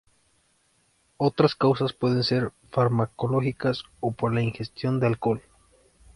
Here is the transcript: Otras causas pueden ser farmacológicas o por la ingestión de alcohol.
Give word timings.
Otras 1.17 1.53
causas 1.53 1.93
pueden 1.93 2.23
ser 2.23 2.53
farmacológicas 2.71 3.83
o 3.99 4.11
por 4.13 4.33
la 4.33 4.41
ingestión 4.41 4.99
de 4.99 5.05
alcohol. 5.05 5.43